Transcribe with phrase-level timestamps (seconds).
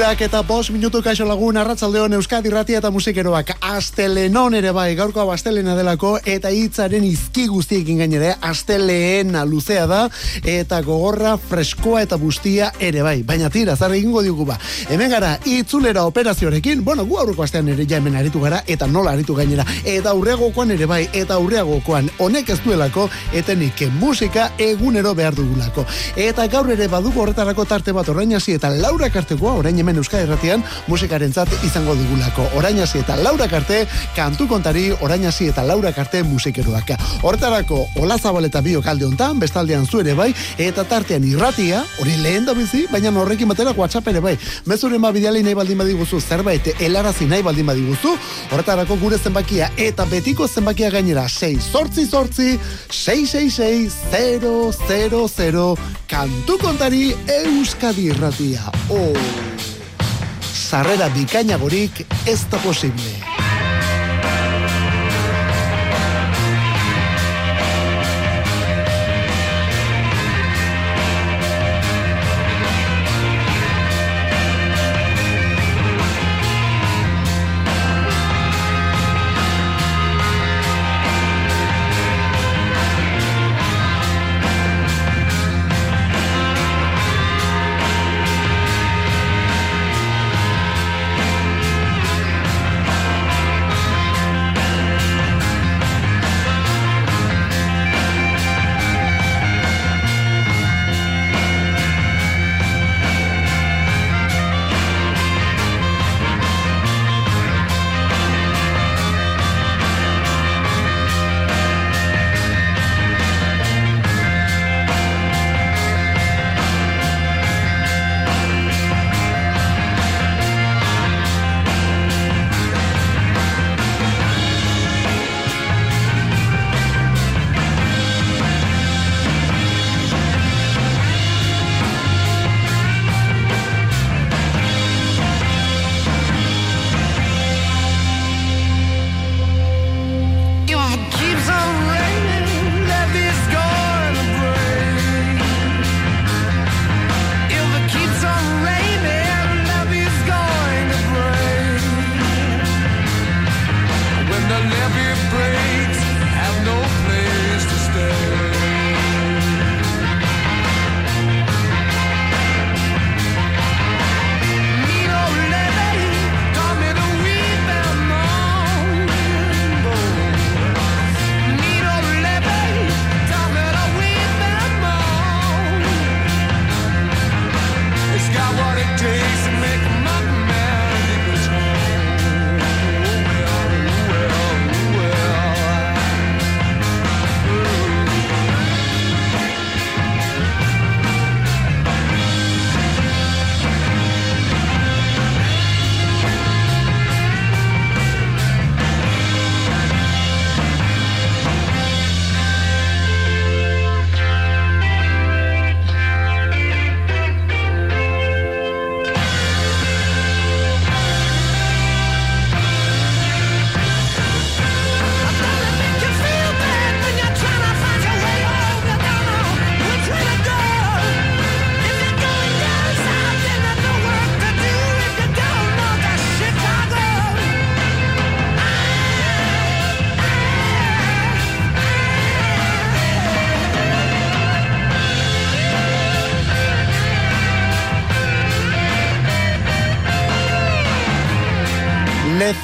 [0.00, 3.50] Irurak eta bos minutu kaixo lagun arratzaldeon Euskadi Ratia eta musikeroak.
[3.60, 9.98] Astelenon ere bai, gaurko astelena delako eta hitzaren izki guztiekin gainere Astelena luzea da
[10.40, 13.18] eta gogorra freskoa eta bustia ere bai.
[13.28, 14.56] Baina tira, zarra egingo diugu ba.
[14.88, 19.12] Hemen gara, itzulera operazioarekin Bueno, gu aurreko astean ere ja hemen aritu gara Eta nola
[19.12, 19.68] aritu gainera.
[19.84, 25.84] Eta aurreagokoan ere bai, eta aurreagokoan Honek ez duelako, etenik musika egunero behar dugulako.
[26.16, 30.62] Eta gaur ere badugu horretarako tarte bat orainasi eta Laura Karteko orain hemen Euskadi Erratian
[30.86, 32.46] musikaren zat izango dugulako.
[32.58, 36.90] Orain eta Laura Karte, kantu kontari, orain eta Laura Karte musikeroak.
[37.22, 42.54] Hortarako, Ola Zabaleta bio kalde hontan, bestaldean zuere bai, eta tartean irratia, hori lehen da
[42.54, 44.36] bizi, baina horrekin batera WhatsApp ere bai.
[44.66, 48.16] Mezuren ba bideali nahi baldin badiguzu, zerbait, elarazi nahi baldin badiguzu,
[48.52, 52.58] hortarako gure zenbakia, eta betiko zenbakia gainera, 6 sortzi sortzi,
[52.90, 53.94] 666
[54.90, 55.76] 000
[56.10, 58.72] kantu kontari Euskadi Irratia.
[58.90, 59.79] Oh
[60.70, 63.19] sarrera bikainagorik ez da posible.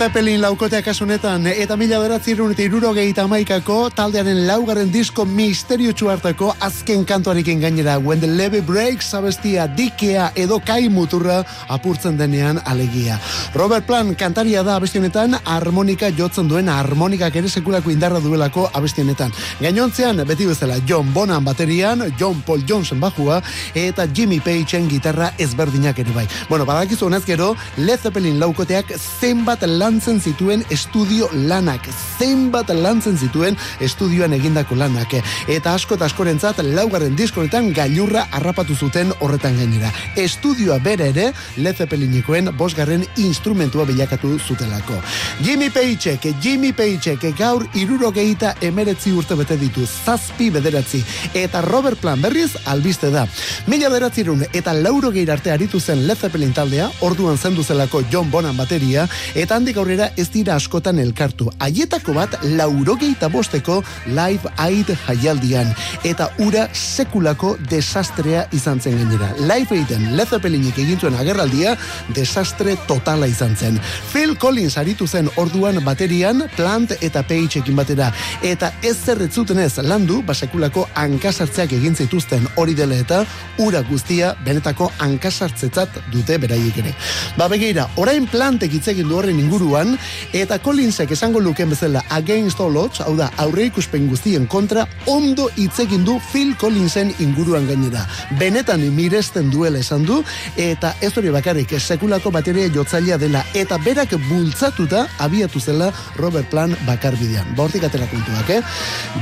[0.06, 2.92] Zeppelin laukotea kasunetan eta mila beratzirun eta iruro
[3.28, 10.30] maikako taldearen laugarren disko misterio hartako azken kantuarekin gainera When the Levy Breaks abestia dikea
[10.36, 13.18] edo kai muturra apurtzen denean alegia.
[13.54, 19.32] Robert Plant kantaria da abestionetan harmonika jotzen duen harmonikak ere sekulako indarra duelako abestionetan.
[19.60, 23.42] Gainontzean beti bezala John Bonan baterian, John Paul Johnson bajua
[23.74, 26.28] eta Jimmy Pageen gitarra ezberdinak ere bai.
[26.48, 31.86] Bueno, badakizu honez gero Led Zeppelin laukoteak zenbat lantzen zituen estudio lanak,
[32.18, 35.14] zenbat lantzen zituen estudioan egindako lanak,
[35.48, 39.88] eta asko eta askorentzat laugarren diskoretan gailurra harrapatu zuten horretan gainera.
[40.20, 44.98] Estudioa bere ere, Led Zeppelinikoen bosgarren instrumentua bilakatu zutelako.
[45.40, 51.00] Jimmy Page, Jimmy Page, gaur iruro gehieta emeretzi urte bete ditu, zazpi bederatzi,
[51.32, 53.24] eta Robert Plan berriz albiste da.
[53.66, 58.56] Mila beratzirun eta lauro arte aritu zen Led Zeppelin taldea, orduan zendu zelako John Bonan
[58.56, 61.46] bateria, eta handik aurrera ez dira askotan elkartu.
[61.62, 63.76] Aietako bat lauro gehieta bosteko
[64.10, 65.68] live aid jaialdian,
[66.04, 69.28] eta ura sekulako desastrea izan zen gainera.
[69.46, 71.76] Live aiden Led Zeppelinik egintzuen agerraldia,
[72.16, 73.78] desastre totala izan zen.
[74.10, 78.10] Phil Collins aritu zen orduan baterian, Plant eta Page ekin batera,
[78.42, 83.22] eta ez zerretzuten ez landu, basekulako hankasartzeak egin zituzten hori dela eta
[83.62, 86.96] ura guztia benetako hankasartzetzat dute beraiek ere.
[87.38, 89.96] Ba begeira, orain plantek hitz egin du horren inguruan
[90.32, 95.48] eta Collinsek esango luken bezala against all odds, hau da, aurre ikuspen guztien kontra ondo
[95.56, 98.06] hitz egin du Phil Collinsen inguruan gainera.
[98.38, 100.22] Benetan miresten duela esan du
[100.56, 106.76] eta ez hori bakarrik sekulako bateria jotzailea dela eta berak bultzatuta abiatu zela Robert Plan
[106.86, 107.54] bakarbidean.
[107.56, 108.62] Bortik atera kontuak, eh?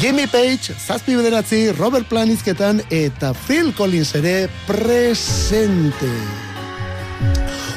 [0.01, 6.13] Jimmy Page, zazpi bederatzi, Robert Plan izketan eta Phil Collins ere presente.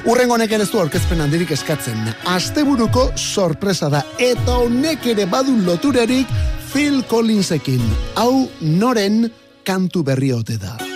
[0.08, 2.00] Urrengo honek ere du aurkezpen handirik eskatzen.
[2.32, 6.32] Asteburuko sorpresa da eta honek ere badu loturarik
[6.72, 7.84] Phil Collinsekin.
[8.16, 9.26] Hau noren
[9.68, 10.87] kantu berri ote da.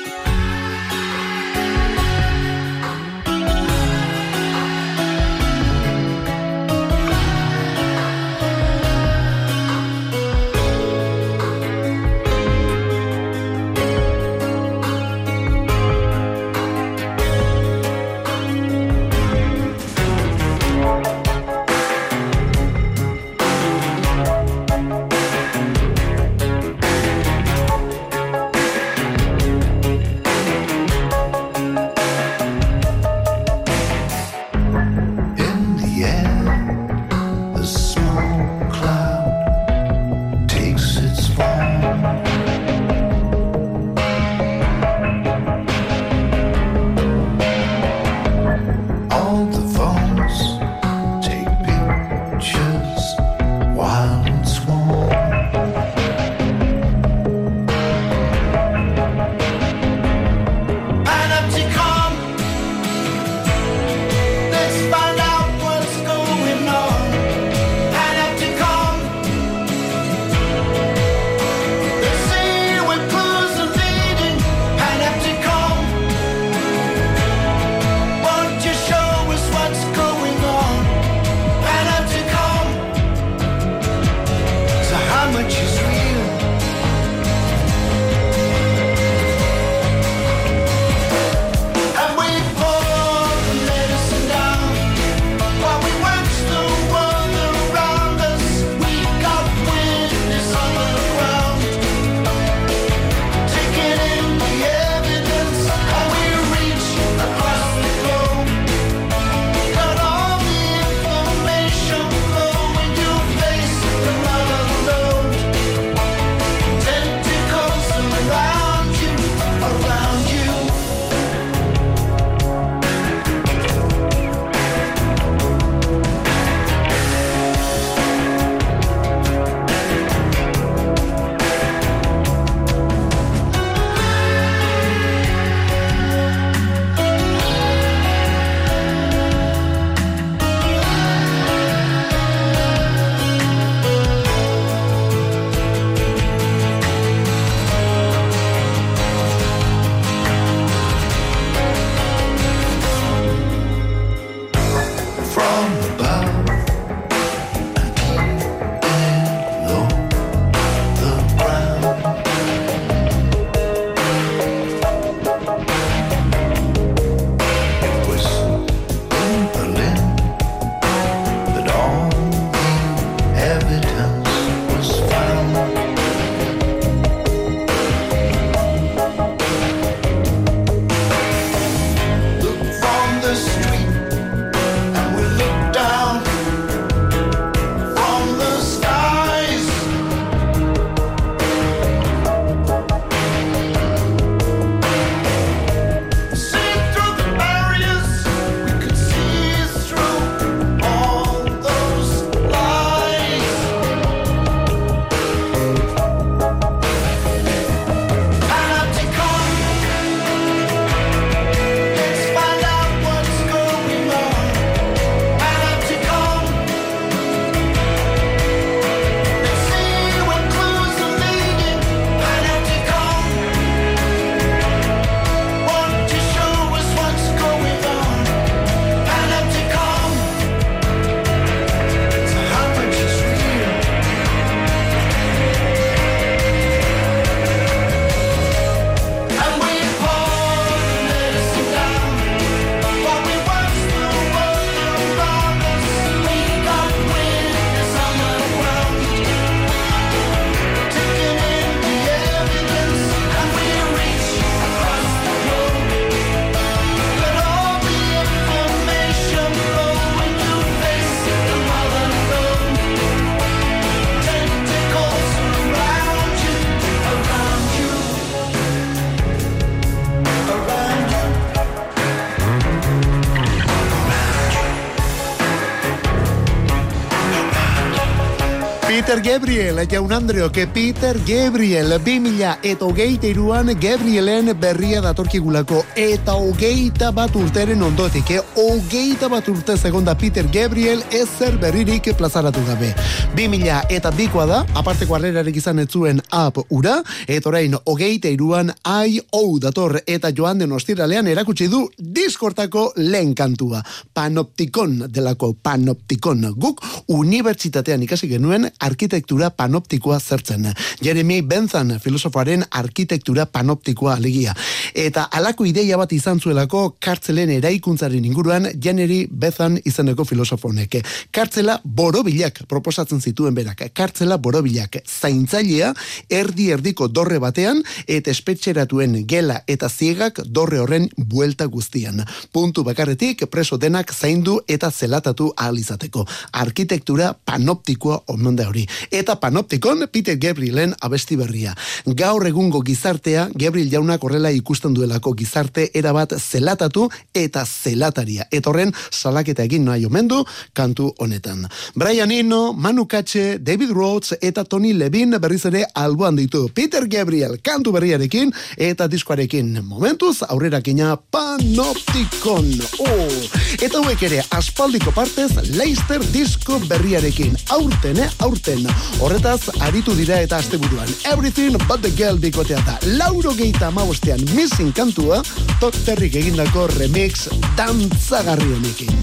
[279.31, 287.13] Gabriel, jaun Andreo, que Peter Gabriel, 2000 eta hogeita iruan Gabrielen berria datorkigulako, eta hogeita
[287.15, 288.41] bat urteren ondotik, eh?
[288.59, 292.89] hogeita bat urte segonda Peter Gabriel ezer berririk plazaratu gabe.
[293.37, 299.45] 2000 eta bikoa da, aparteko arrerarik izan etzuen ap ura, eta orain hogeita iruan I.O.
[299.63, 303.79] dator eta joan den ostiralean erakutsi du diskortako lehen kantua.
[304.11, 306.49] Panoptikon delako panoptikon.
[306.59, 310.73] Guk unibertsitatean ikasi genuen arkitektura panoptikoa zertzen.
[311.03, 314.53] Jeremy Benzan filosofoaren arkitektura panoptikoa alegia.
[314.95, 321.01] Eta alako ideia bat izan zuelako kartzelen eraikuntzaren inguruan Jeneri Benzan izeneko filosofoneke.
[321.31, 323.83] Kartzela borobilak proposatzen zituen berak.
[323.93, 325.93] Kartzela borobilak zaintzailea
[326.29, 332.23] erdi erdiko dorre batean eta espetxeratuen gela eta ziegak dorre horren buelta guztian.
[332.51, 336.25] Puntu bakarretik preso denak zaindu eta zelatatu ahal izateko.
[336.51, 338.85] Arkitektura panoptikoa omen hori.
[339.11, 341.73] Eta panoptikon Peter Gabrielen abesti berria.
[342.15, 348.45] Gaur egungo gizartea, Gabriel jaunak horrela ikusten duelako gizarte erabat zelatatu eta zelataria.
[348.51, 351.67] Eta horren salaketa egin nahi omendu kantu honetan.
[351.93, 356.69] Brian Eno, Manu Katxe, David Rhodes eta Tony Levin berriz ere alboan ditu.
[356.73, 359.81] Peter Gabriel kantu berriarekin eta diskoarekin.
[359.83, 362.71] Momentuz, aurrera kina panoptikon.
[363.03, 363.43] Oh.
[363.81, 367.59] Eta huek ere, aspaldiko partez, Leicester disko berriarekin.
[367.75, 368.31] Aurten, eh?
[368.39, 368.87] Aurten.
[369.21, 371.09] Horretaz, aritu dira eta asteburuan.
[371.31, 372.97] Everything but the girl dikotea da.
[373.17, 375.41] Lauro geita amabostean missing kantua,
[375.79, 379.13] tot terrik egindako remix dantzagarri honekin.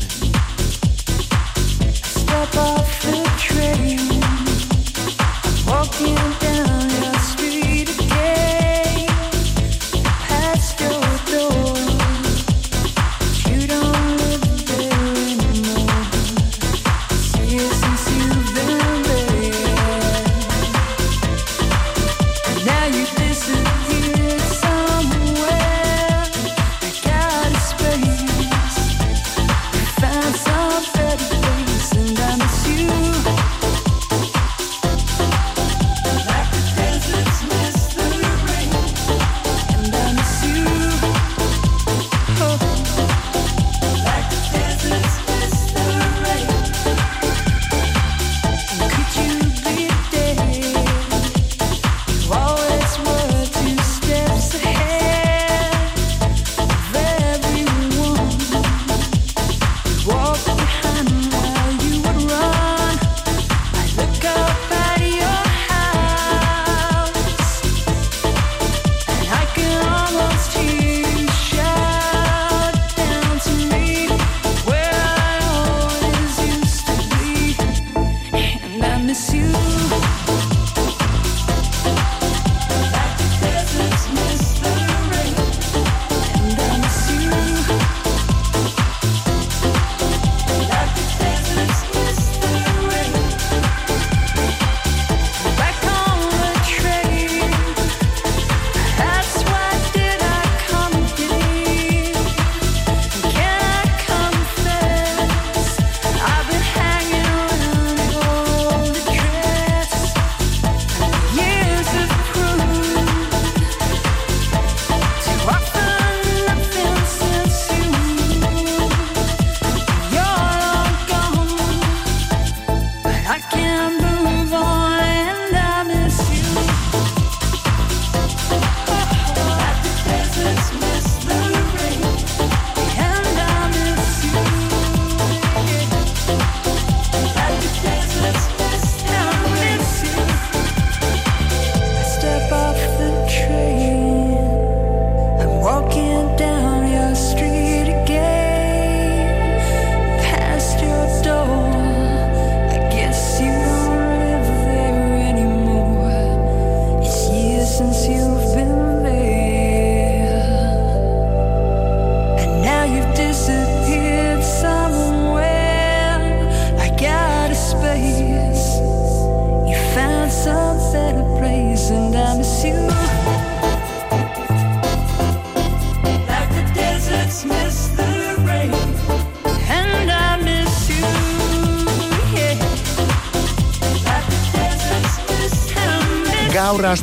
[2.14, 4.00] Step off the train,
[5.66, 6.77] walking down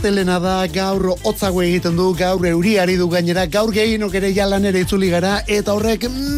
[0.05, 4.83] astelena da, gaur hotzago egiten du, gaur euriari du gainera, gaur gehienok ere jalan ere
[4.85, 6.34] itzuli gara, eta horrek mm,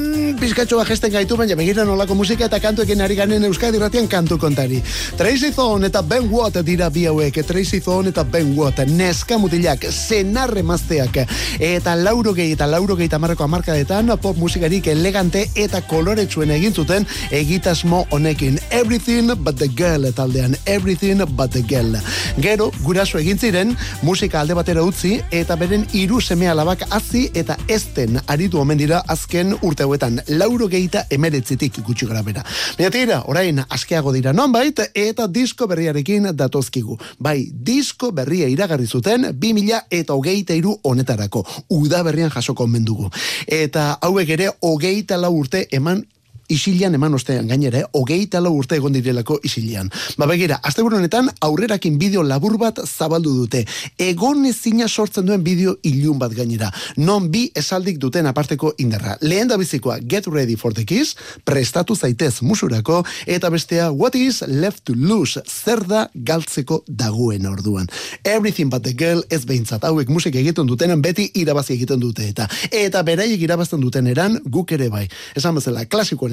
[0.48, 4.78] pizkatxoa gesten gaitu, baina begira nolako musika eta kantuekin ari ganen Euskadi ratian kantu kontari.
[5.20, 9.84] Tracy Thorn eta Ben Watt dira bi hauek, Tracy Thorn eta Ben Watt, neska mutilak,
[9.92, 11.20] senarre mazteak,
[11.60, 17.08] eta lauro gehi eta lauro gehi tamarreko amarkadetan pop musikarik elegante eta koloretsuen egin zuten
[17.32, 18.60] egitasmo honekin.
[18.72, 22.00] Everything but the girl taldean, everything but the girl.
[22.40, 27.60] Gero, guraso egin ziren, musika alde batera utzi, eta beren hiru seme alabak hazi eta
[27.68, 32.44] ezten aritu omen dira azken urte hauetan, lauro gehieta emeretzitik gutxi gara bera.
[32.78, 36.98] Baina tira, orain askeago dira nonbait, eta disko berriarekin datozkigu.
[37.20, 41.46] Bai, disko berria iragarri zuten, 2000 eta hogeita iru honetarako.
[41.70, 43.10] Uda berrian jasoko omen dugu.
[43.48, 46.04] Eta hauek ere, hogeita lau urte eman
[46.50, 47.86] isilian eman ostean gainera, eh?
[47.94, 49.90] hogeita lau urte egon direlako isilian.
[50.18, 53.66] Ba begira, asteburu honetan aurrerakin bideo labur bat zabaldu dute.
[53.98, 56.72] Egon ezina sortzen duen bideo ilun bat gainera.
[56.98, 59.18] Non bi esaldik duten aparteko indarra.
[59.22, 64.44] Lehen da bizikoa Get Ready for the Kiss, prestatu zaitez musurako, eta bestea What is
[64.48, 67.88] left to lose, zer da galtzeko dagoen orduan.
[68.24, 72.48] Everything but the girl ez behintzat hauek musik egiten dutenen beti irabazi egiten dute eta
[72.72, 75.06] eta beraiek irabazten duten eran guk ere bai.
[75.36, 75.86] Esan bezala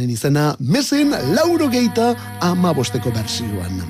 [0.05, 3.81] klasikoaren izena mezen lauro geita ama bosteko bersioan.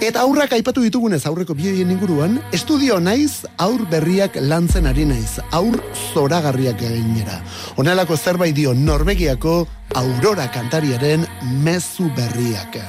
[0.00, 5.76] Eta aurrak aipatu ditugunez aurreko bideien inguruan, estudio naiz aur berriak lantzen ari naiz, aur
[6.12, 7.42] zoragarriak gainera.
[7.76, 11.26] Honelako zerbait dio Norvegiako Aurora kantariaren
[11.62, 12.80] mezu berriak.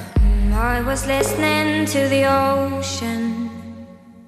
[0.52, 3.50] I was listening to the ocean.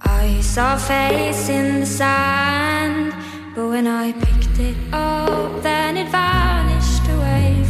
[0.03, 3.15] I saw face in the sand.
[3.55, 6.68] But when I picked it up, then it vanished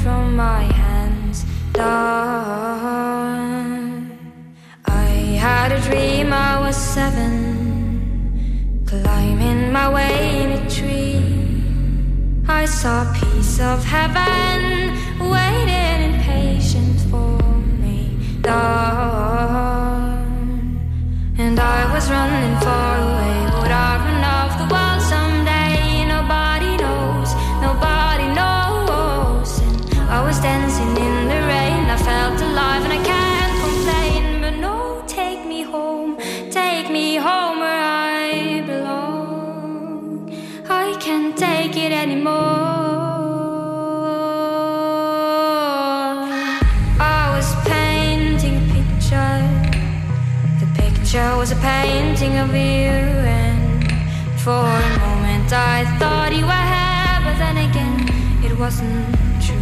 [0.08, 1.38] from my hands.
[1.78, 3.10] Dawn.
[4.86, 5.10] I
[5.46, 7.32] had a dream I was seven.
[8.90, 11.20] Climbing my way in a tree.
[12.60, 14.58] I saw a piece of heaven
[15.34, 17.38] waiting in patience for
[17.82, 17.98] me.
[18.48, 19.78] Dawn.
[21.44, 23.07] And I was running far
[52.18, 53.84] a painting of you, and
[54.40, 59.56] for a moment I thought you were here, but then again it wasn't true.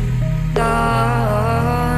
[0.55, 1.96] Dawn.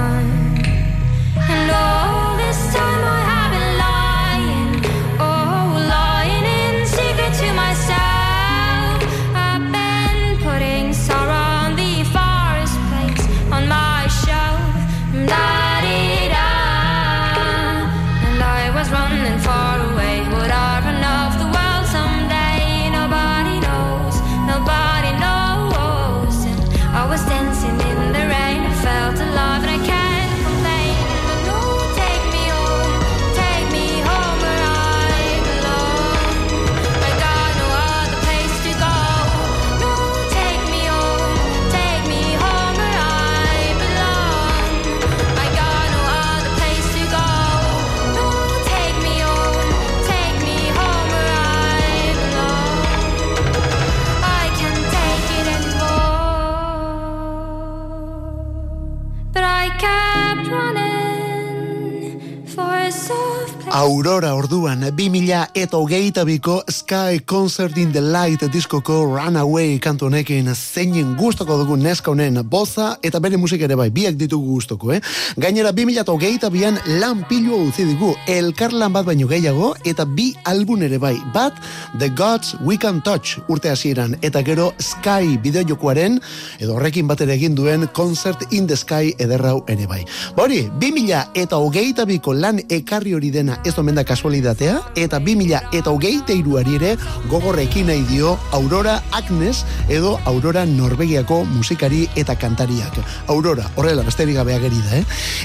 [63.88, 70.50] Aurora orduan, 2000 eta hogeita biko Sky Concert in the Light diskoko Runaway kantu honekin
[70.52, 75.00] zeinen gustoko dugu neska honen boza eta bere musika ere bai, biak ditugu gustoko, eh?
[75.40, 80.34] Gainera 2000 eta hogeita bian lan pilua utzi digu, elkarlan bat baino gehiago eta bi
[80.44, 81.56] album ere bai, bat
[81.96, 86.20] The Gods We Can Touch urte hasieran eta gero Sky bideojokoaren
[86.60, 90.04] edo horrekin batera egin duen Concert in the Sky ederrau ere bai.
[90.36, 95.90] Bori, 2000 eta hogeita biko lan ekarri hori dena ez omen da eta 2000 eta
[95.90, 96.96] hogeita iruari ere
[97.28, 102.98] gogorrekin nahi dio Aurora Agnes edo Aurora Norvegiako musikari eta kantariak.
[103.28, 105.04] Aurora, horrela besterik gabe ageri da, eh?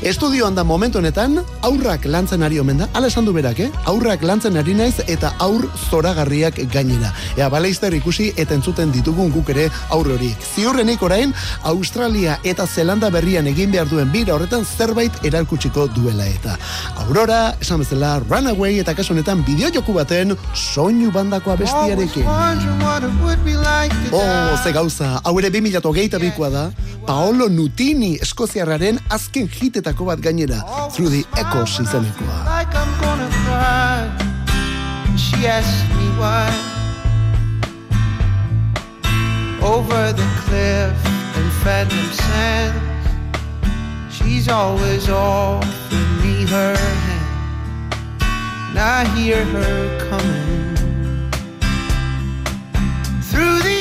[0.09, 3.69] Estudioan da momentu honetan, aurrak lantzen ari omen da, ala esan du berak, eh?
[3.85, 7.13] Aurrak lantzen ari naiz eta aur zoragarriak gainera.
[7.37, 10.47] Ea, baleizter ikusi eta entzuten ditugun guk ere aurre horiek.
[10.55, 16.57] Ziurrenik orain, Australia eta Zelanda berrian egin behar duen bira horretan zerbait eralkutsiko duela eta.
[17.05, 22.25] Aurora, esan bezala, Runaway eta kasu honetan bideojoku baten soinu bandako abestiarekin.
[24.11, 26.63] Oh, ze gauza, hau ere 2008 bikoa da,
[27.05, 30.61] Paolo Nutini eskoziarraren azken hitetako bat gainera,
[30.95, 32.37] Through the Echoes izanekoa.
[35.17, 36.49] She asked me why.
[39.61, 40.95] Over the cliff
[41.37, 43.07] and phantom sands,
[44.11, 47.12] she's always offering me her hand.
[48.75, 50.75] And I hear her coming
[53.21, 53.72] through the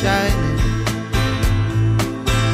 [0.00, 0.58] shining.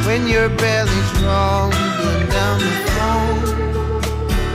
[0.06, 3.40] When your belly's rumbling down the phone.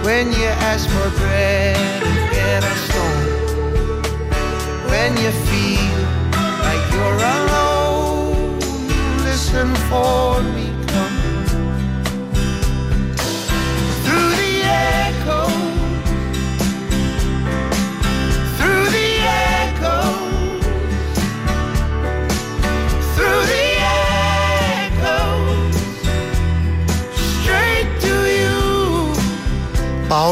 [0.06, 1.76] When you ask for bread
[2.10, 3.26] and get a stone.
[4.92, 5.98] When you feel
[6.68, 8.60] like you're alone.
[9.28, 10.67] Listen for me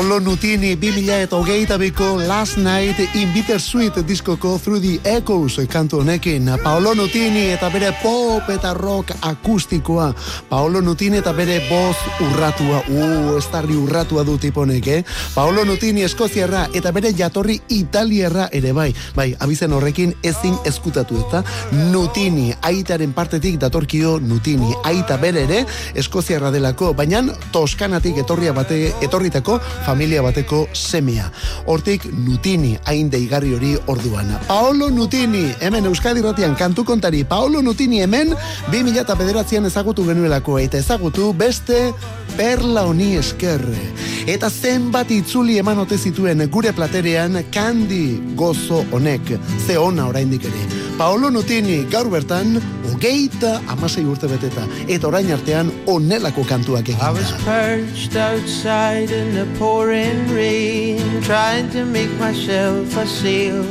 [0.06, 6.46] Paolo Nutini 2008 biko Last Night in Bittersweet diskoko Through the Echoes kantu honekin.
[6.63, 10.13] Paolo Nutini eta bere pop eta rock akustikoa.
[10.50, 12.84] Paolo Nutini eta bere voz urratua.
[12.86, 15.04] Uh, estarri urratua du tiponek, eh?
[15.34, 18.94] Paolo Nutini eskoziarra eta bere jatorri italierra ere bai.
[19.15, 21.41] Bai, abizen horrekin ezin eskutatu eta
[21.89, 24.70] Nutini, aitaren partetik datorkio Nutini.
[24.84, 25.65] Aita bere ere
[25.96, 29.58] eskoziarra delako, baina Toskanatik etorria bate, etorritako
[29.95, 31.29] familia bateko semea.
[31.71, 34.27] Hortik Nutini, hain deigarri hori orduan.
[34.47, 38.36] Paolo Nutini, hemen Euskadi Ratian kantu kontari, Paolo Nutini hemen
[38.73, 41.93] 2000 bederatzean ezagutu genuelako, eta ezagutu beste
[42.36, 43.86] perla honi eskerre.
[44.27, 50.65] Eta zenbat itzuli eman ote zituen gure platerean kandi gozo honek, ze ona oraindik ere.
[50.99, 52.60] Paolo Nutini gaur bertan,
[52.95, 59.36] hogeita amasei urte beteta, eta orain artean onelako kantuak I was egin perched outside in
[59.36, 63.63] the pouring rain, trying to make myself a sail.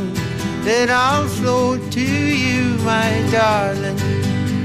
[0.64, 3.96] Then I'll float to you, my darling,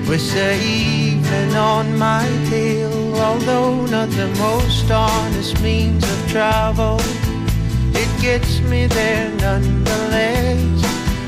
[0.07, 3.15] with the evening on my tail.
[3.15, 6.99] Although not the most honest means of travel,
[7.93, 10.83] it gets me there nonetheless.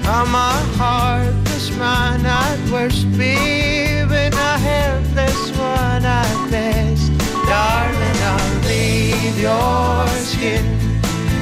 [0.05, 1.50] I'm a heartless
[1.81, 7.09] man at worst, babe, and a helpless one at best.
[7.49, 10.65] Darling, I'll leave your skin.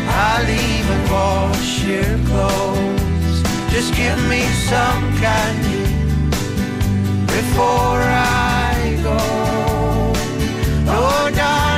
[0.07, 3.37] I'll even wash your clothes.
[3.73, 5.83] Just give me some candy
[7.35, 9.19] before I go.
[10.95, 11.68] Oh, darling,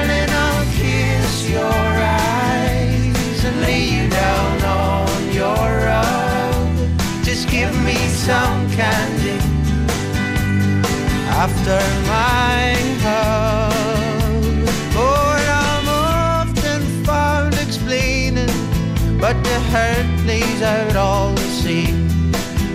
[7.33, 9.39] Just give me some candy
[11.29, 11.79] after
[12.11, 14.67] my hug.
[14.97, 18.51] Oh, I'm often found explaining,
[19.17, 22.09] but the hurt plays out all the same.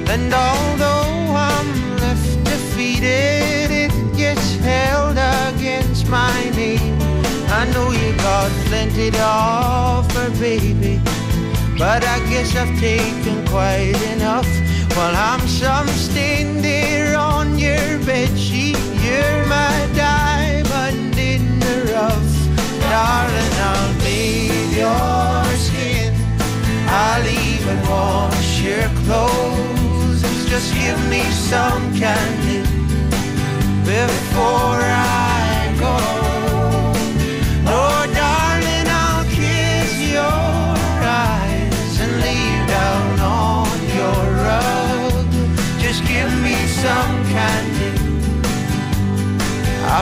[0.08, 6.96] And although I'm left defeated, it gets held against my name.
[7.48, 11.02] I know you got plenty to offer, baby,
[11.78, 14.48] but I guess I've taken quite enough.
[14.96, 22.32] While I'm some stain there on your bed sheet, you're my diamond in the rough.
[22.80, 26.14] Darling, I'll bathe your skin.
[26.88, 30.22] I'll even wash your clothes.
[30.48, 32.62] Just give me some candy
[33.84, 35.25] before I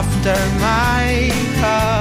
[0.05, 1.94] after my hug.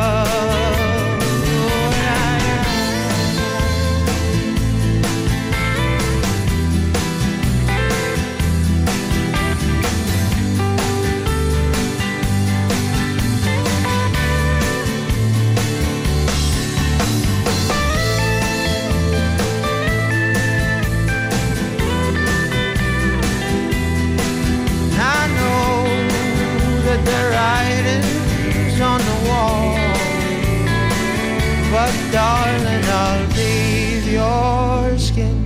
[32.14, 35.36] Darling, I'll bathe your skin.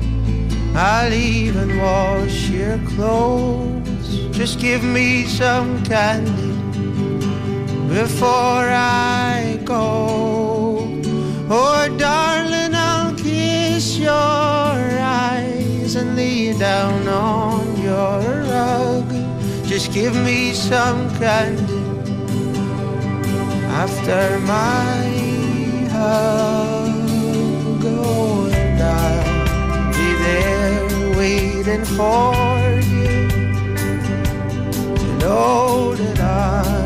[0.76, 4.08] I'll even wash your clothes.
[4.36, 6.52] Just give me some candy
[7.88, 10.86] before I go.
[11.48, 18.20] Oh, darling, I'll kiss your eyes and lay down on your
[18.52, 19.08] rug.
[19.66, 21.80] Just give me some candy
[23.82, 24.97] after my
[26.08, 26.86] I'll
[29.92, 30.86] be there
[31.18, 33.28] waiting for you
[34.96, 36.77] to know that I'll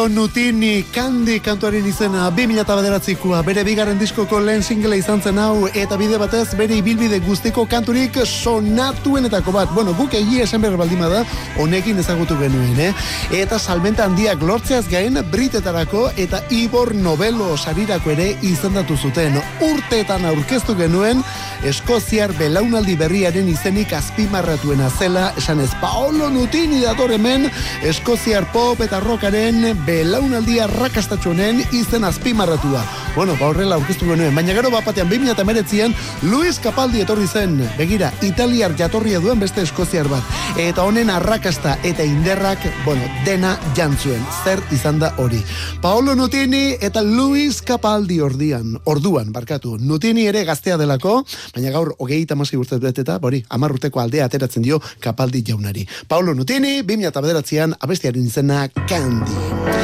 [0.00, 5.66] Paolo Nutini Candy kantuaren izena 2000 bederatzikoa bere bigarren diskoko lehen single izan zen hau
[5.76, 9.74] eta bide batez bere ibilbide guztiko kanturik sonatuenetako bat.
[9.76, 11.20] Bueno, guk egia esan behar baldima da
[11.60, 12.94] honekin ezagutu genuen, eh?
[13.42, 19.36] Eta salmenta handiak lortzeaz gain Britetarako eta Ibor Novelo sarirako ere izendatu zuten.
[19.68, 21.20] Urteetan aurkeztu genuen
[21.60, 27.50] Eskoziar belaunaldi berriaren izenik azpimarratuena zela, esan ez Paolo Nutini dator hemen
[27.84, 32.82] Eskoziar pop eta rockaren belaunaldi arrakastatxonen izen azpimarratua.
[33.16, 35.96] Bueno, ba horrela aurkeztu genuen, baina gero bapatean 2008an
[36.30, 40.36] Luis Capaldi etorri zen, begira, italiar jatorria duen beste eskoziar bat.
[40.60, 44.22] Eta honen arrakasta eta inderrak, bueno, dena jantzuen.
[44.44, 45.42] Zer izan da hori.
[45.82, 49.74] Paolo Nutini eta Luis Capaldi ordian, orduan, barkatu.
[49.80, 51.24] Nutini ere gaztea delako,
[51.56, 55.88] baina gaur hogei tamasei urte beteta, hori, amar urteko aldea ateratzen dio Capaldi jaunari.
[56.06, 59.79] Paolo Nutini, 2008an abestiaren izena Candy.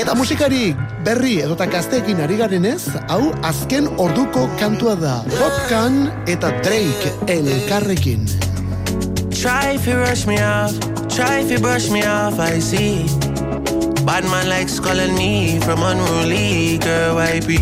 [0.00, 0.74] Eta musikari
[1.04, 5.20] berri edota gazteekin ari garenez, hau azken orduko kantua da.
[5.36, 8.24] Popkan eta Drake elkarrekin.
[9.40, 10.76] Try if you rush me off,
[11.08, 13.06] try if you brush me off, I see.
[14.04, 17.58] Bad man likes calling me from unruly, girl, why be?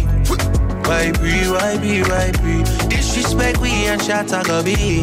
[0.89, 2.65] Why be, why be, why be?
[2.89, 5.03] Disrespect we and shot go be.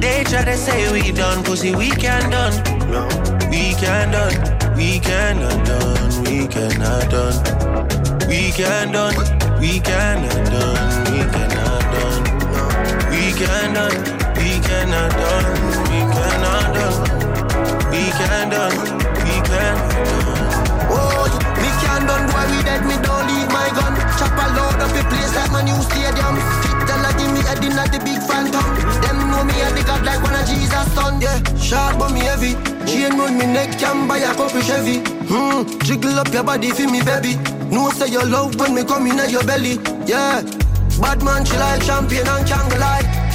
[0.00, 2.52] They try to say we done, pussy we can done.
[2.90, 3.08] No,
[3.54, 7.38] we can done, we cannot done, we cannot done.
[8.26, 9.14] We can done,
[9.60, 12.22] we cannot done, we cannot done.
[13.14, 13.94] We cannot,
[14.34, 15.54] we cannot done,
[15.86, 17.02] we cannot done.
[17.94, 18.76] We can done,
[19.22, 20.50] we cannot done.
[20.90, 21.30] Oh,
[21.62, 23.94] me can done boy, we dead, me don't leave my gun.
[24.18, 26.34] Chop a load up the place like my new stadium.
[26.62, 28.66] Fit tell her give me head in like the big phantom.
[29.02, 31.20] Them know me a the god like one of Jesus son.
[31.20, 32.73] Yeah, sharp but me heavy.
[32.86, 35.00] Chain round me neck, can buy a couple Chevy.
[35.28, 37.36] Hmm, jiggle up your body for me baby.
[37.70, 39.78] No say your love when me come in at your belly.
[40.06, 40.42] Yeah,
[41.00, 42.74] bad man she like champion and can't.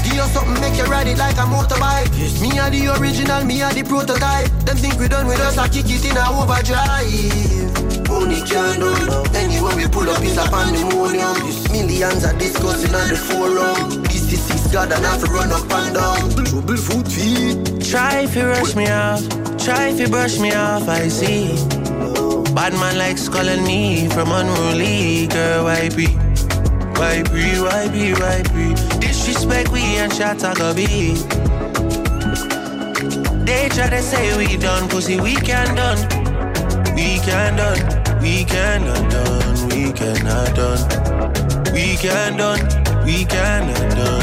[0.04, 2.10] Give you something, make you ride it like a motorbike.
[2.42, 4.50] Me are the original, me are the prototype.
[4.66, 8.10] Them think we done with us, I kick it in a overdrive.
[8.10, 9.36] Only can done.
[9.36, 11.36] Anyway we pull up is a pandemonium.
[11.72, 14.04] Millions are discussing on the forum.
[14.04, 16.46] This is six God and have to run up and down.
[16.46, 17.84] Trouble foot feet.
[17.86, 19.22] Try if you rush me off,
[19.69, 21.53] try if you brush me off, I see.
[22.55, 26.08] Bad man likes calling me from unruly, girl, why be?
[26.99, 28.73] Why be, why be, why be?
[28.99, 31.13] Disrespect we and I go be.
[33.45, 36.01] They try to say we done, pussy we can done.
[36.95, 37.82] We can done,
[38.21, 40.82] we cannot done, we cannot done.
[41.73, 42.62] We can done,
[43.05, 44.18] we cannot done,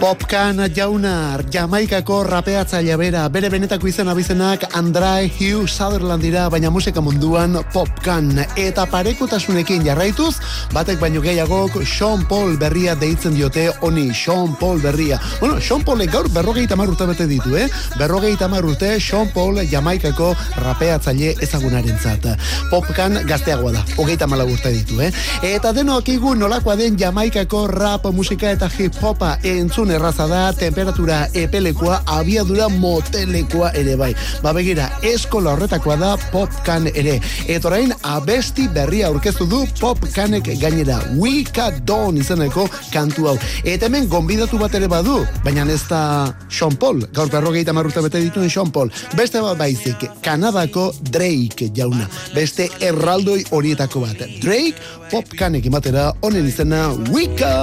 [0.00, 7.00] Popkan jauna, Jamaikako rapeatzailea bera, bere benetako izan abizenak Andrai Hugh Sutherland dira, baina musika
[7.00, 8.28] munduan Popkan.
[8.60, 10.34] Eta parekotasunekin jarraituz,
[10.74, 15.20] batek baino gehiagok Sean Paul berria deitzen diote honi, Sean Paul berria.
[15.40, 17.68] Bueno, Sean Paulek gaur berrogeita mar urte bete ditu, eh?
[17.98, 20.34] Berrogeita mar urte Sean Paul Jamaikako
[20.66, 22.28] rapeatzaile ezagunaren zat.
[22.70, 25.10] Popkan gazteagoa da, hogeita mala urte ditu, eh?
[25.54, 28.94] Eta denok igu nolakoa den Jamaikako rap musika eta hip
[29.34, 34.14] hopa entzun erraza da, temperatura epelekoa, abiadura motelekoa ere bai.
[34.42, 37.20] Ba begira, eskola horretakoa da popkan ere.
[37.48, 41.00] Eta orain, abesti berria aurkeztu du popkanek gainera.
[41.18, 43.36] Wika Dawn izeneko kantu hau.
[43.64, 48.20] Eta hemen gonbidatu bat ere badu, baina ez da Sean Paul, gaur berrogeita marruta bete
[48.20, 48.90] dituen Sean Paul.
[49.16, 52.08] Beste bat baizik, Kanadako Drake jauna.
[52.34, 54.26] Beste erraldoi horietako bat.
[54.42, 54.78] Drake
[55.10, 57.54] popkanek imatera honen izena Wika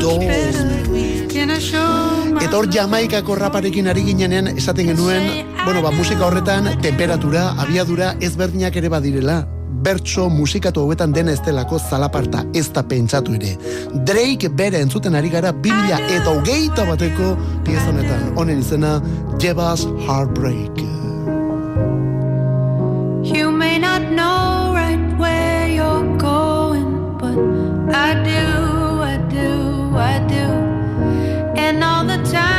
[0.00, 1.07] Dawn.
[1.28, 8.76] Eta hor Jamaikako raparekin ari ginenean esaten genuen, bueno, ba, musika horretan temperatura, abiadura ezberdinak
[8.76, 9.42] ere badirela.
[9.84, 13.52] Bertso musikatu hauetan dena ez delako zalaparta ez da pentsatu ere.
[14.08, 18.32] Drake bere entzuten ari gara 2000 eta hogeita bateko pieza honetan.
[18.36, 18.98] Honen izena
[19.38, 20.80] Jebas Heartbreak.
[23.22, 27.36] You may not know right where you're going, but
[27.94, 30.57] I do, I do, I do.
[31.68, 32.57] And all the times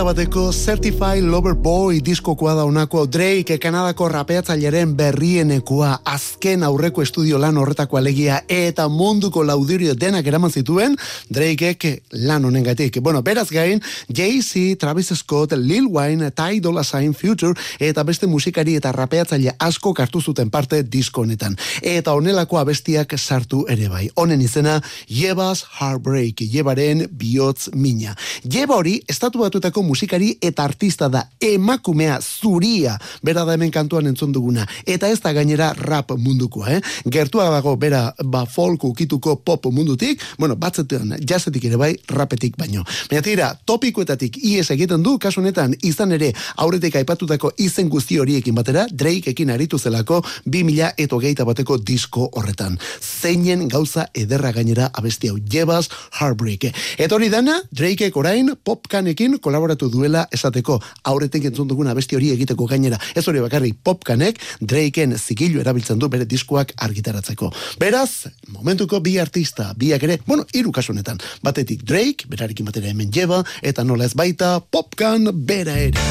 [0.00, 7.38] hogeita bateko Certified Lover Boy diskokoa da honako Drake Kanadako rapeatzaileren berrienekoa azken aurreko estudio
[7.38, 10.96] lan horretako alegia eta munduko laudirio denak eraman zituen
[11.28, 13.00] Drakeek lan honengatik.
[13.02, 18.76] Bueno, beraz gain Jay-Z, Travis Scott, Lil Wayne, Ty Dolla Sign, Future eta beste musikari
[18.76, 21.56] eta rapeatzaile asko hartu zuten parte disko honetan.
[21.82, 24.08] Eta honelako abestiak sartu ere bai.
[24.14, 28.16] Honen izena Jebas Heartbreak, Jebaren bihotz mina.
[28.44, 32.96] Jeba hori estatu batuetako musikari eta artista da emakumea zuria.
[33.26, 34.66] Bera da hemen kantuan entzun duguna.
[34.86, 36.80] Eta ez da gainera rap mundukoa eh?
[37.10, 40.22] gertua dago bera ba folk ukituko pop mundutik.
[40.38, 42.84] Bueno batzetan jazetik ere bai rapetik baino.
[43.10, 46.32] Baina tira topikoetatik ies egiten du kasu honetan izan ere
[46.62, 52.78] aurretik aipatutako izen guzti horiekin batera Drakeekin aritu zelako 2000 eta hogeita bateko disko horretan.
[53.00, 55.88] Zeinen gauza ederra gainera abesti hau Jebas
[56.18, 56.70] Heartbreak.
[56.98, 62.66] Eta hori dana Drakeek orain popkanekin kolaboratu duela esateko aurretik entzun duguna abesti hori egiteko
[62.66, 69.18] gainera ez hori bakarrik popkanek Drakeen zigilu erabiltzen du bere diskoak argitaratzeko beraz momentuko bi
[69.18, 74.04] artista biak ere bueno hiru kasu honetan batetik Drake berarekin batera hemen jeba eta nola
[74.04, 76.10] ez baita popkan bera ere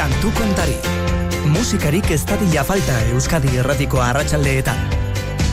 [0.00, 0.76] Kantu kontari.
[1.52, 4.78] Musikarik ez dadila falta Euskadi erratiko arratsaldeetan.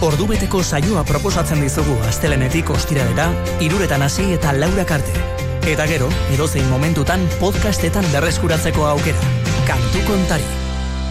[0.07, 3.31] Ordubeteko saioa proposatzen dizugu astelenetik ostiralera,
[3.65, 5.46] iruretan hasi eta laurak arte.
[5.67, 9.19] Eta gero, edozein momentutan podcastetan berreskuratzeko aukera.
[9.67, 10.45] Kantu kontari.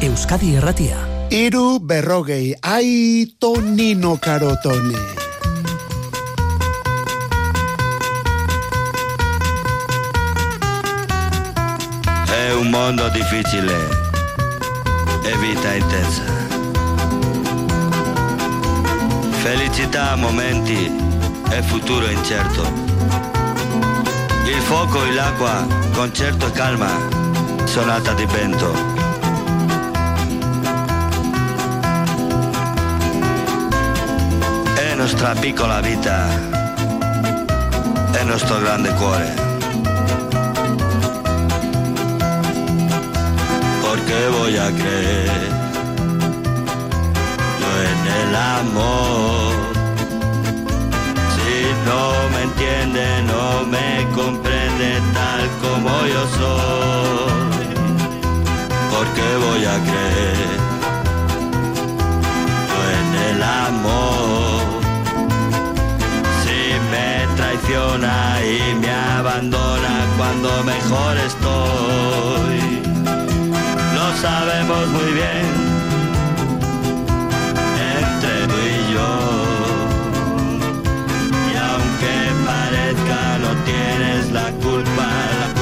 [0.06, 0.96] Euskadi erratia.
[1.28, 4.96] Iru berrogei, ai tonino karotone.
[12.32, 13.76] È un mondo difficile
[15.22, 16.24] e vita intensa.
[19.42, 20.90] Felicità a momenti
[21.50, 23.25] e futuro incerto.
[24.66, 26.90] Fuoco e l'acqua, concerto e calma,
[27.64, 28.72] sonata di vento.
[34.74, 36.26] È nostra piccola vita,
[38.12, 39.46] è nostro grande cuore.
[44.06, 45.48] porque voy a creer
[47.60, 49.54] yo en el amor.
[51.34, 51.50] Si
[51.86, 52.00] no
[52.32, 54.45] me entiende, no me comprende
[54.76, 57.66] grande tal como yo soy,
[58.90, 60.58] porque voy a creer
[62.68, 64.62] yo en el amor.
[66.42, 66.58] Si
[66.90, 72.82] me traiciona y me abandona cuando mejor estoy,
[73.94, 75.75] lo sabemos muy bien.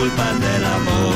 [0.05, 1.15] Culpa del amor.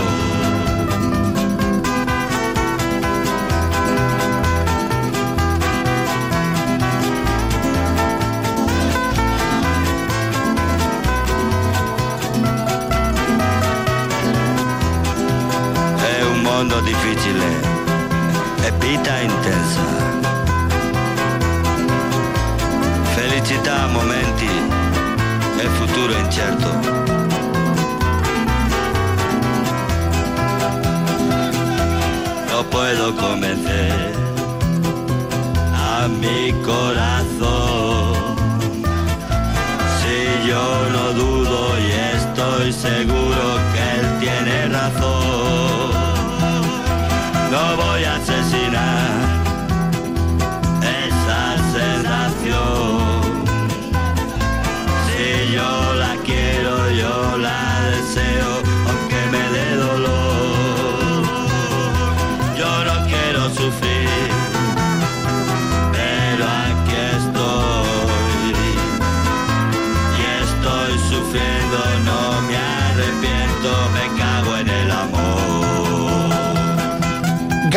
[15.97, 17.47] È un mondo difficile
[18.62, 19.82] e vita intensa.
[23.14, 24.49] Felicità a momenti
[25.59, 27.08] e futuro incerto.
[32.71, 34.12] Puedo convencer
[35.75, 38.14] a mi corazón.
[39.99, 43.43] Si yo no dudo y estoy seguro
[43.73, 45.91] que él tiene razón.
[47.53, 48.48] No voy a asesinar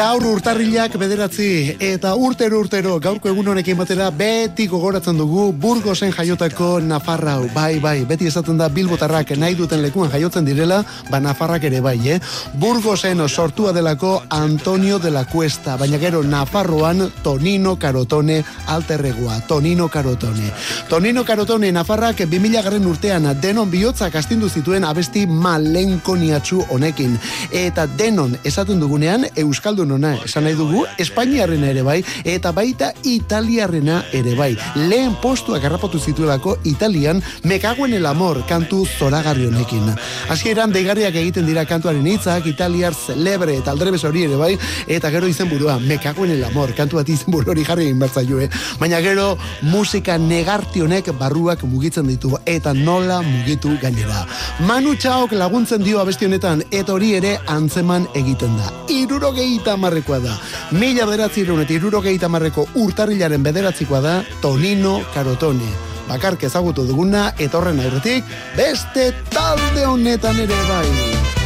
[0.02, 6.80] Gaur urtarrilak bederatzi eta urtero urtero gaurko egun honekin batera beti gogoratzen dugu Burgosen jaiotako
[6.82, 7.44] Nafarrau.
[7.54, 10.80] Bai, bai, beti esaten da Bilbotarrak nahi duten lekuan jaiotzen direla,
[11.12, 12.18] ba Nafarrak ere bai, eh?
[12.58, 18.40] Burgosen sortua delako Antonio de la Cuesta, baina gero Nafarroan Tonino Carotone
[18.74, 20.50] alterregoa, Tonino Carotone.
[20.90, 27.20] Tonino Carotone Nafarrak 2000 garren urtean denon bihotzak astindu zituen abesti malenkoniatsu honekin.
[27.52, 34.04] Eta denon esaten dugunean Euskaldun ona esan nahi dugu Espainiarrena ere bai eta baita Italiarrena
[34.14, 34.56] ere bai.
[34.76, 39.94] Lehen postuak harrapatu zituelako Italian Mekaguen el amor kantu zoragarri honekin.
[40.30, 45.28] Hasieran deigarriak egiten dira kantuaren hitzak Italiar celebre eta aldrebes hori ere bai eta gero
[45.28, 48.50] izenburua Mekaguen el amor kantu bat izenburu hori jarri egin bertzaio, eh?
[48.80, 54.26] Baina gero musika negarti honek barruak mugitzen ditu eta nola mugitu gainera.
[54.68, 58.72] Manu Txaok laguntzen dio abesti honetan eta hori ere antzeman egiten da.
[58.92, 60.38] Irurogeita marrekoa da.
[60.78, 65.72] Mila beratzi eta irurogeita marreko urtarrilaren bederatzikoa da Tonino Carotone.
[66.08, 68.24] Bakark ezagutu duguna etorren aurretik
[68.56, 71.41] beste talde honetan ere bai.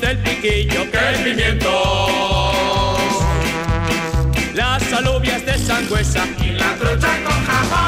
[0.00, 1.70] Del piquillo, ¿qué pimientos?
[4.54, 7.86] Las alubias de sangüesa y la trucha con jamón.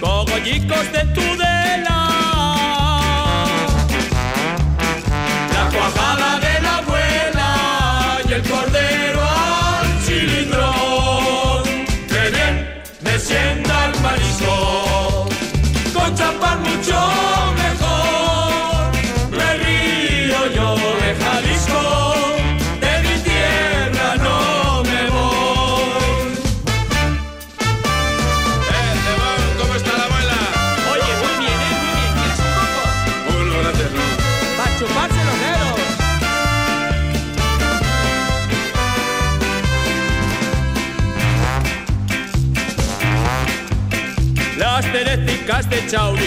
[0.00, 1.04] Cogollicos de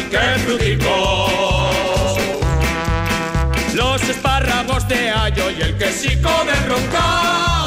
[0.09, 0.87] qué fruticos.
[3.75, 7.58] Los espárragos de Ayo y el quesico de Roncal.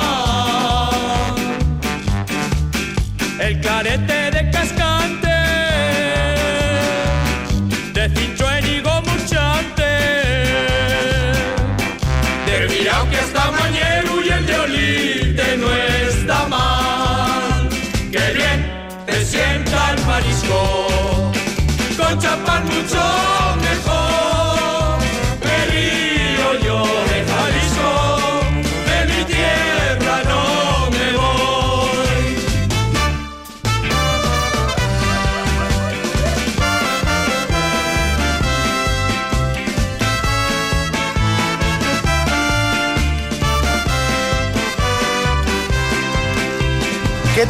[22.85, 23.42] 中。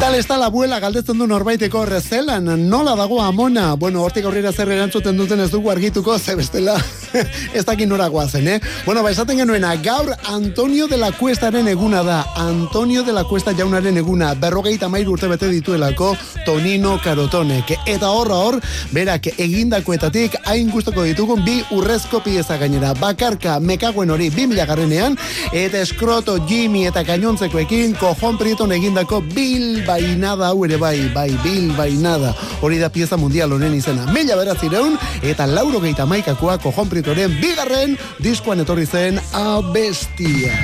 [0.03, 2.67] Tal está la abuela galdetzen du norbaiteko zelan?
[2.67, 3.75] Nola dago amona?
[3.75, 6.75] Bueno, hortik aurrera zer erantzuten duten ez dugu argituko, ze bestela
[7.53, 8.59] ez dakin nora guazen, eh?
[8.85, 12.25] Bueno, ba, esaten genuena, gaur Antonio de la Cuestaren eguna da.
[12.35, 14.33] Antonio de la Cuesta jaunaren eguna.
[14.33, 17.77] Berrogeita mairu urte bete dituelako Tonino Karotonek.
[17.85, 18.59] Eta horra hor,
[18.91, 22.93] berak egindakoetatik hain gustoko ditugun bi urrezko pieza gainera.
[22.99, 25.17] Bakarka mekaguen hori bi mila garrenean,
[25.53, 31.69] eta eskroto Jimmy eta gainontzekoekin kojon prieton egindako bil bainada hau ere bai, bai, bil
[31.77, 32.33] bainada.
[32.61, 34.07] Hori da pieza mundial honen izena.
[34.13, 40.55] Mila beratzireun, eta lauro geita maikakoa kojon prietoren bigarren diskoan etorri zen abestia.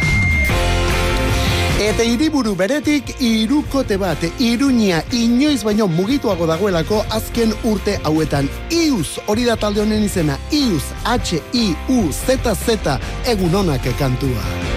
[1.79, 8.49] Eta hiriburu beretik irukote bat, iruña inoiz baino mugituago dagoelako azken urte hauetan.
[8.73, 12.97] Iuz, hori da talde honen izena, Iuz, H-I-U-Z-Z,
[13.31, 14.68] egun honak kantua.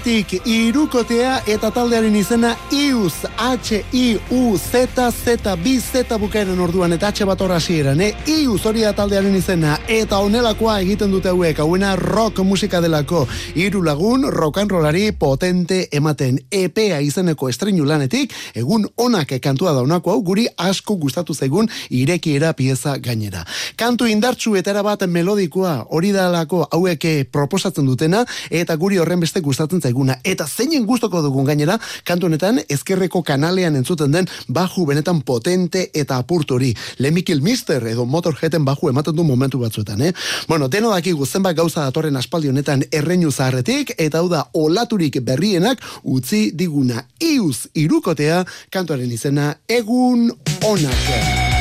[0.00, 5.26] Iruñatik irukotea eta taldearen izena Iuz, H-I-U-Z-Z,
[5.60, 8.14] B-Z bukaeren orduan eta H bat horra hasieran, eh?
[8.26, 13.26] Iuz hori da taldearen izena eta onelakoa egiten dute hauek, hauena rock musika delako.
[13.54, 20.46] Hiru lagun rollari potente ematen EPA izeneko estreinu lanetik, egun onak kantua daunako hau guri
[20.56, 23.44] asko gustatu zaigun irekiera pieza gainera.
[23.76, 29.89] Kantu indartsu eta erabat melodikoa hori dalako hauek proposatzen dutena eta guri horren beste gustatzen
[29.90, 30.16] zaiguna.
[30.24, 36.16] Eta zeinen gustoko dugun gainera, kantu honetan ezkerreko kanalean entzuten den baju benetan potente eta
[36.16, 36.74] apurtu hori.
[36.98, 40.12] Lemikil Mister edo Motorheaden baju ematen du momentu batzuetan, eh?
[40.48, 45.80] Bueno, deno dakigu zenbat gauza datorren aspaldi honetan erreinu zaharretik, eta hau da olaturik berrienak
[46.04, 50.30] utzi diguna iuz irukotea kantuaren izena egun
[50.66, 51.59] onak.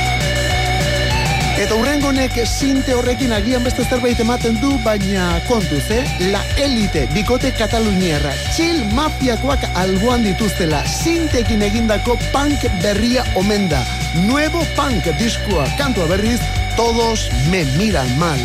[1.59, 6.05] Eta urrengonek sinte horrekin agian beste zerbait ematen du, baina kontuz, eh?
[6.31, 13.83] La Elite, bikote kataluniarra, chill mafiakoak alboan dituztela, sintekin egindako punk berria omen da.
[14.23, 16.39] Nuevo punk diskoa, kantua berriz,
[16.79, 18.39] todos me miran mal.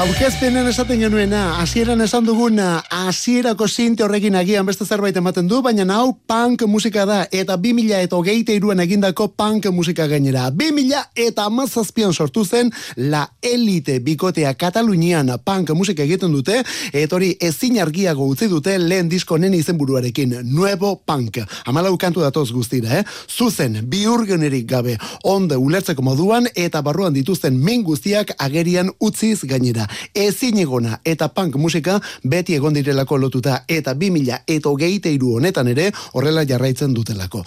[0.00, 5.84] Aurkezpenen esaten genuena, hasieran esan duguna, hasierako sinte horrekin agian beste zerbait ematen du, baina
[5.92, 10.46] hau punk musika da, eta 2000 eta hogeita iruan egindako punk musika gainera.
[10.56, 16.62] 2000 eta amazazpian sortu zen, la elite bikotea Katalunian punk musika egiten dute,
[16.94, 21.42] eta hori ezin argiago utzi dute lehen disko nen izenburuarekin, Nuevo Punk.
[21.66, 23.04] Amalau kantu datoz guztira, eh?
[23.28, 24.96] Zuzen, biurgenerik gabe,
[25.28, 29.89] onde ulertzeko moduan, eta barruan dituzten min guztiak agerian utziz gainera.
[30.14, 35.68] Ezin egona eta punk musika beti egon direlako lotuta eta 2000 eta hogeita iru honetan
[35.68, 37.44] ere horrela jarraitzen dutelako.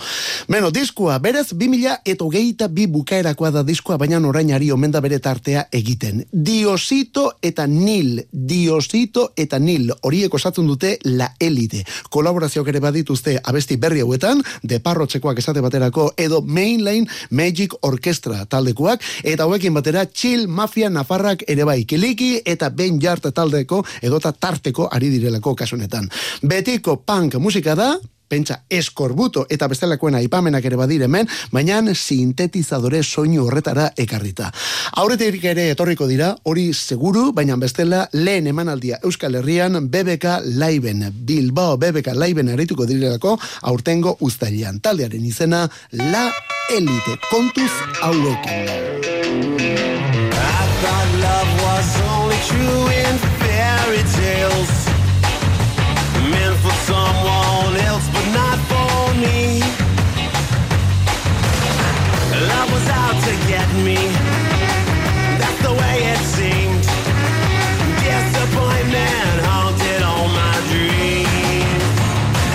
[0.48, 5.20] Beno, diskoa, berez 2000 eta hogeita bi bukaerakoa da diskoa, baina orainari omen da bere
[5.20, 6.24] tartea egiten.
[6.32, 11.84] Diosito eta Nil, Diosito eta Nil, horiek osatzen dute la elite.
[12.10, 19.44] Kolaborazioak ere badituzte abesti berri hauetan, deparrotzekoak esate baterako, edo Mainline Magic Orchestra taldekoak, eta
[19.44, 25.10] hauekin batera Chill Mafia Nafarrak ere bai, kiliki eta Ben Jart taldeko edota tarteko ari
[25.10, 26.10] direlako kasunetan.
[26.42, 27.94] Betiko punk musika da,
[28.34, 34.50] pentsa eskorbuto eta bestelakoen aipamenak ere badire hemen, baina sintetizadore soinu horretara ekarrita.
[35.02, 41.78] Aurretik ere etorriko dira, hori seguru, baina bestela lehen emanaldia Euskal Herrian BBK Laiben, Bilbao
[41.78, 44.82] BBK Laiben arituko direlako aurtengo uztailean.
[44.82, 46.28] Taldearen izena La
[46.74, 47.72] Elite, kontuz
[48.02, 48.94] hauekin.
[52.48, 54.74] True in fairy tales.
[56.32, 59.62] Meant for someone else, but not for me.
[62.52, 64.00] Love was out to get me.
[65.40, 66.84] That's the way it seemed.
[68.08, 71.84] Disappointment haunted all my dreams.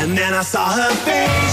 [0.01, 1.48] And then I saw her face.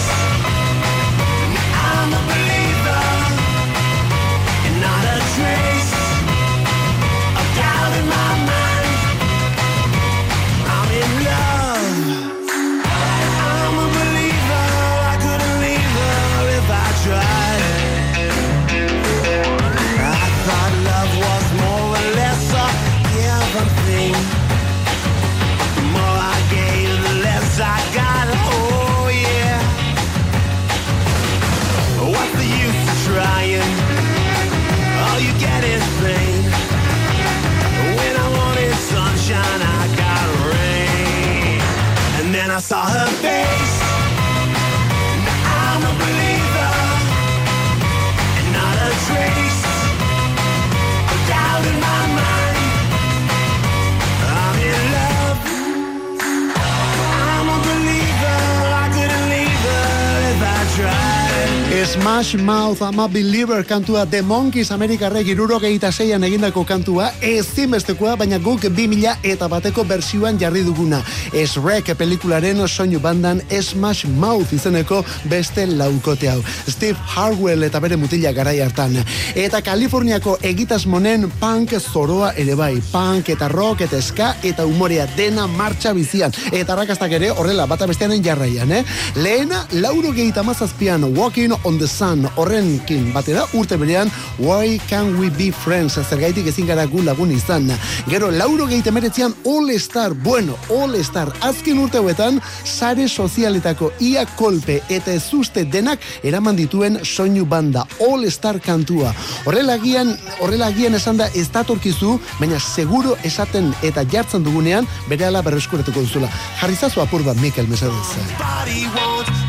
[62.05, 68.61] Smash Mouth ama Believer kantua The Monkeys Amerikarrek irurogeita zeian egindako kantua ezinbestekoa, baina guk
[68.61, 70.99] 2000 eta bateko bersioan jarri duguna.
[71.33, 74.99] Shrek pelikularen soinu bandan Smash Mouth izeneko
[75.31, 76.43] beste laukote hau.
[76.69, 78.99] Steve Harwell eta bere mutila garai hartan.
[79.33, 82.83] Eta Kaliforniako egitasmonen punk zoroa ere bai.
[82.91, 86.37] Punk eta rock eta ska eta umorea dena martxa bizian.
[86.53, 88.85] Eta rakastak ere horrela bata bestearen jarraian, eh?
[89.15, 95.29] Lehena, lauro gehieta mazazpian Walking on the Sun horrenkin batera urte berean Why Can We
[95.31, 97.69] Be Friends zergaitik ezin gara gu lagun izan.
[98.11, 104.25] Gero lauro gehieta meretzian All Star, bueno, All Star azken urte hauetan sare sozialetako ia
[104.35, 109.13] kolpe eta ezuste denak eraman dituen soinu banda All Star kantua.
[109.45, 115.29] Horrela agian, horrela agian esan da ez datorkizu, baina seguro esaten eta jartzen dugunean bere
[115.29, 116.31] ala berreskuratuko duzula.
[116.59, 119.44] Jarrizazu apur bat Mikel Mesedez.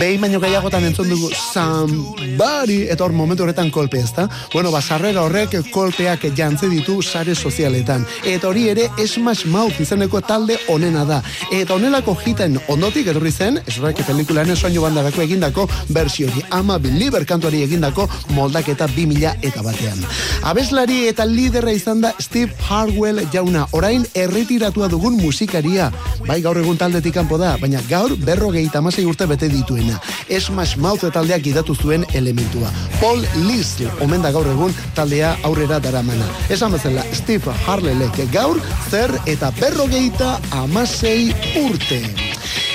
[0.00, 4.26] Behin baino gehiagotan entzun dugu somebody, eta hor momentu horretan kolpe ezta.
[4.52, 8.06] Bueno, basarrera horrek kolpeak jantze ditu sare sozialetan.
[8.24, 11.20] Eta hori ere Smash Mouth izeneko talde onena da.
[11.52, 17.62] Eta onelako hiten ondotik etorri zen, esrake pelikulan soinu bandarako egindako versiori ama Believer kantuari
[17.62, 20.00] egindako moldaketa 2000 eta batean.
[20.42, 25.90] Abeslari eta liderra izan da Steve Harwell jauna, orain erretiratua dugun musikaria.
[26.26, 30.00] Bai gaur egun taldetik kanpo da, baina gaur berrogeita amasei urte bete dituena.
[30.40, 32.70] Smash Mouth taldeak idatu zuen elementua.
[33.00, 36.26] Paul List, omen da gaur egun taldea aurrera daramana.
[36.48, 41.30] Esan bezala, Steve Harlelek gaur zer eta berrogeita amasei
[41.62, 42.02] urte.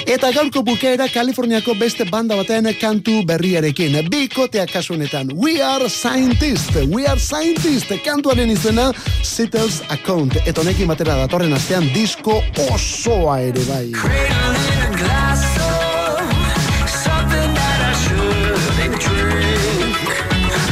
[0.06, 3.98] Eta gaurko bukaera Kaliforniako beste banda batean kantu berriarekin.
[4.10, 5.32] Bikotea kasu honetan.
[5.34, 6.76] We are scientist.
[6.94, 7.90] We are scientist.
[8.06, 8.92] Kantuaren izena
[9.24, 10.38] Settles Account.
[10.46, 15.25] Eta honekin batera datorren astean disko osoa ere bai.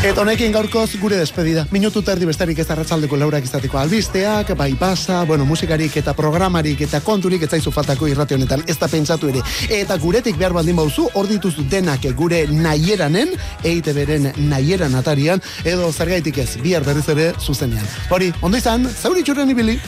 [0.03, 1.61] Eta honekin gaurkoz gure despedida.
[1.71, 6.99] Minutu terdi bestarik ez arratzaldeko laurak izateko albisteak, bai pasa, bueno, musikarik eta programarik eta
[6.99, 9.39] konturik ez zaizu faltako irrati honetan, ez da pentsatu ere.
[9.71, 13.31] Eta guretik behar baldin bauzu, hor dituzu denak gure naieranen,
[13.63, 17.87] eite beren naieran atarian, edo zergaitik ez, bihar berriz ere zuzenean.
[18.11, 19.79] Hori, ondo izan, zauritxurren ibili.